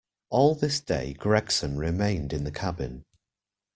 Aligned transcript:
All 0.31 0.55
this 0.55 0.79
day 0.81 1.13
Gregson 1.13 1.77
remained 1.77 2.33
in 2.33 2.43
the 2.43 2.51
cabin. 2.51 3.05